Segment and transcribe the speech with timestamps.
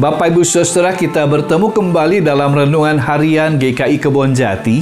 [0.00, 4.80] Bapak Ibu Saudara kita bertemu kembali dalam renungan harian GKI Kebon Jati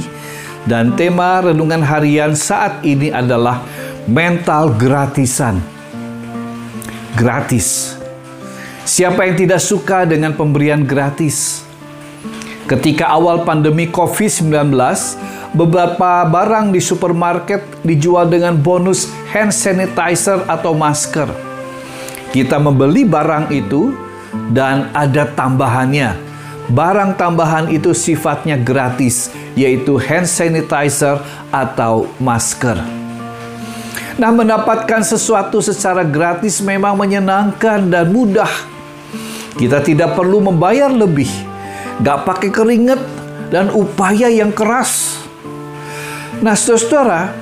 [0.63, 3.59] dan tema renungan harian saat ini adalah
[4.07, 5.59] mental gratisan.
[7.19, 7.99] Gratis.
[8.87, 11.67] Siapa yang tidak suka dengan pemberian gratis?
[12.63, 14.71] Ketika awal pandemi COVID-19,
[15.51, 21.27] beberapa barang di supermarket dijual dengan bonus hand sanitizer atau masker.
[22.31, 24.07] Kita membeli barang itu
[24.53, 26.29] dan ada tambahannya.
[26.69, 31.17] Barang tambahan itu sifatnya gratis, yaitu hand sanitizer
[31.49, 32.77] atau masker.
[34.21, 38.51] Nah, mendapatkan sesuatu secara gratis memang menyenangkan dan mudah.
[39.57, 41.31] Kita tidak perlu membayar lebih,
[42.05, 43.01] gak pakai keringet
[43.49, 45.17] dan upaya yang keras.
[46.45, 47.33] Nah, saudara,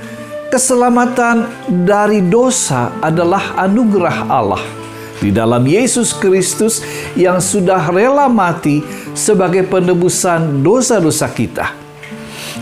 [0.48, 1.52] keselamatan
[1.84, 4.87] dari dosa adalah anugerah Allah
[5.18, 6.82] di dalam Yesus Kristus
[7.18, 8.82] yang sudah rela mati
[9.14, 11.74] sebagai penebusan dosa-dosa kita.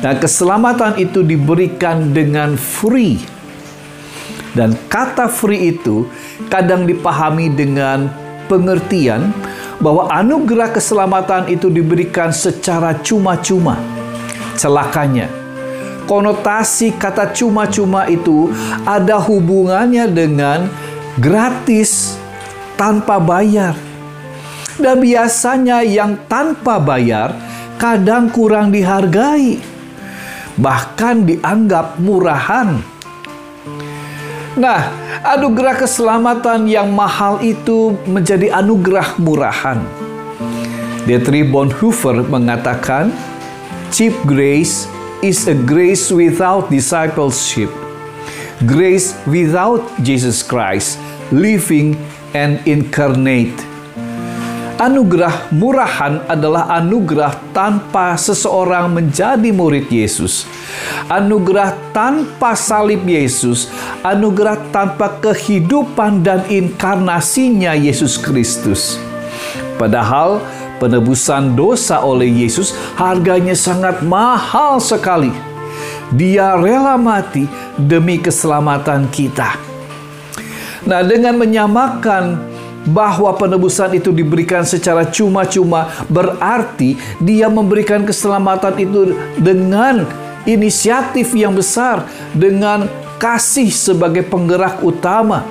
[0.01, 3.21] Nah, keselamatan itu diberikan dengan free.
[4.57, 6.09] Dan kata free itu
[6.49, 8.09] kadang dipahami dengan
[8.49, 9.33] pengertian
[9.77, 13.77] bahwa anugerah keselamatan itu diberikan secara cuma-cuma.
[14.57, 15.29] Celakanya,
[16.09, 18.49] konotasi kata cuma-cuma itu
[18.89, 20.73] ada hubungannya dengan
[21.21, 22.17] gratis
[22.77, 23.74] tanpa bayar.
[24.77, 27.32] Dan biasanya yang tanpa bayar
[27.80, 29.60] kadang kurang dihargai,
[30.60, 32.80] bahkan dianggap murahan.
[34.56, 34.88] Nah,
[35.20, 39.81] anugerah keselamatan yang mahal itu menjadi anugerah murahan.
[41.04, 43.12] Dietrich Bonhoeffer mengatakan,
[43.92, 44.88] cheap grace
[45.20, 47.69] is a grace without discipleship.
[48.65, 50.97] Grace without Jesus Christ,
[51.28, 51.92] living
[52.36, 53.56] and incarnate.
[54.76, 60.44] Anugerah murahan adalah anugerah tanpa seseorang menjadi murid Yesus.
[61.08, 63.72] Anugerah tanpa salib Yesus,
[64.04, 69.00] anugerah tanpa kehidupan dan inkarnasinya Yesus Kristus.
[69.80, 70.44] Padahal
[70.76, 75.32] penebusan dosa oleh Yesus harganya sangat mahal sekali.
[76.12, 77.48] Dia rela mati
[77.80, 79.66] demi keselamatan kita.
[80.86, 82.38] Nah, dengan menyamakan
[82.86, 90.06] bahwa penebusan itu diberikan secara cuma-cuma, berarti Dia memberikan keselamatan itu dengan
[90.47, 92.86] inisiatif yang besar, dengan
[93.19, 95.42] kasih sebagai penggerak utama.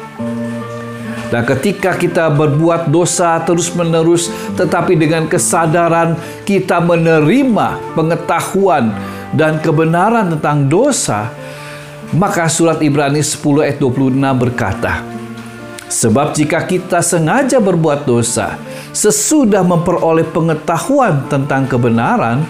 [1.27, 6.15] Dan ketika kita berbuat dosa terus-menerus, tetapi dengan kesadaran
[6.47, 8.93] kita menerima pengetahuan
[9.35, 11.27] dan kebenaran tentang dosa,
[12.15, 15.14] maka surat Ibrani 10 ayat 26 berkata,
[15.85, 18.57] Sebab jika kita sengaja berbuat dosa,
[18.89, 22.41] sesudah memperoleh pengetahuan tentang kebenaran,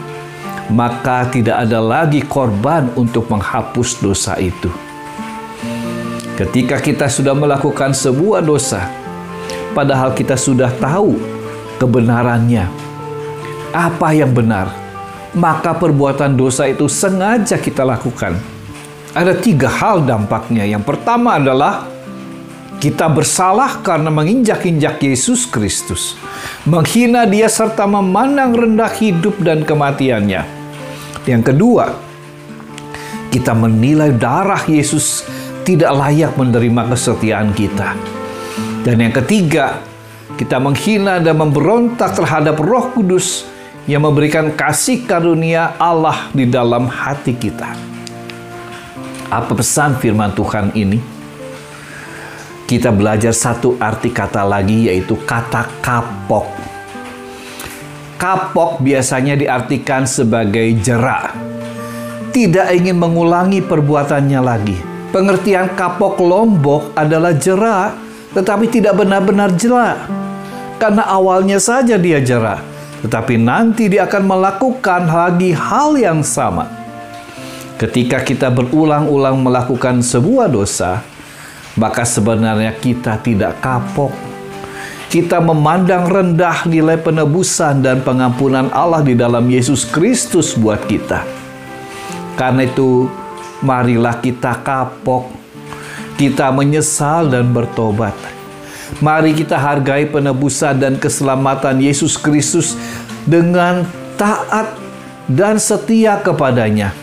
[0.71, 4.71] maka tidak ada lagi korban untuk menghapus dosa itu.
[6.35, 8.87] Ketika kita sudah melakukan sebuah dosa,
[9.75, 11.15] padahal kita sudah tahu
[11.79, 12.67] kebenarannya,
[13.75, 14.71] apa yang benar,
[15.35, 18.39] maka perbuatan dosa itu sengaja kita lakukan.
[19.15, 20.67] Ada tiga hal dampaknya.
[20.67, 21.94] Yang pertama adalah
[22.85, 26.13] kita bersalah karena menginjak-injak Yesus Kristus,
[26.69, 30.45] menghina Dia serta memandang rendah hidup dan kematiannya.
[31.25, 31.97] Yang kedua,
[33.33, 35.25] kita menilai darah Yesus
[35.65, 37.97] tidak layak menerima kesetiaan kita.
[38.85, 39.81] Dan yang ketiga,
[40.37, 43.49] kita menghina dan memberontak terhadap Roh Kudus
[43.89, 47.73] yang memberikan kasih karunia Allah di dalam hati kita.
[49.33, 51.14] Apa pesan firman Tuhan ini?
[52.65, 56.49] Kita belajar satu arti kata lagi yaitu kata kapok.
[58.17, 61.37] Kapok biasanya diartikan sebagai jerak.
[62.33, 64.77] Tidak ingin mengulangi perbuatannya lagi.
[65.13, 67.95] Pengertian kapok lombok adalah jerak,
[68.33, 70.09] tetapi tidak benar-benar jerak.
[70.81, 72.59] Karena awalnya saja dia jerak,
[73.05, 76.67] tetapi nanti dia akan melakukan lagi hal yang sama.
[77.77, 81.05] Ketika kita berulang-ulang melakukan sebuah dosa,
[81.75, 84.11] maka sebenarnya kita tidak kapok.
[85.11, 91.23] Kita memandang rendah nilai penebusan dan pengampunan Allah di dalam Yesus Kristus buat kita.
[92.35, 93.07] Karena itu,
[93.63, 95.31] marilah kita kapok.
[96.19, 98.15] Kita menyesal dan bertobat.
[99.03, 102.75] Mari kita hargai penebusan dan keselamatan Yesus Kristus
[103.27, 103.83] dengan
[104.15, 104.75] taat
[105.27, 106.95] dan setia kepadanya.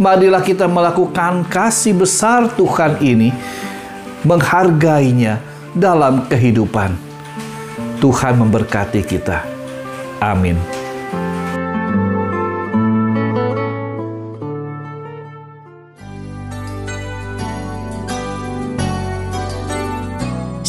[0.00, 3.32] Marilah kita melakukan kasih besar Tuhan ini
[4.24, 5.40] menghargainya
[5.72, 6.96] dalam kehidupan.
[8.00, 9.44] Tuhan memberkati kita.
[10.20, 10.56] Amin.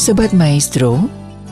[0.02, 0.98] Sobat Maestro,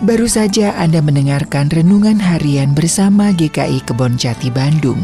[0.03, 4.99] baru saja Anda mendengarkan renungan harian bersama GKI Kebon Jati Bandung.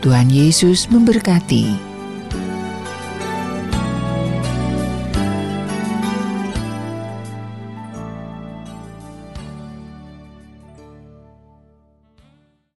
[0.00, 1.85] Tuhan Yesus memberkati.